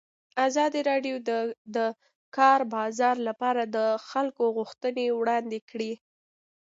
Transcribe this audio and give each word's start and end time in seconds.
ازادي 0.47 0.81
راډیو 0.91 1.15
د 1.27 1.29
د 1.75 1.77
کار 2.37 2.59
بازار 2.75 3.15
لپاره 3.27 3.61
د 3.75 3.77
خلکو 4.09 4.43
غوښتنې 4.57 5.05
وړاندې 5.19 5.59
کړي. 5.69 5.93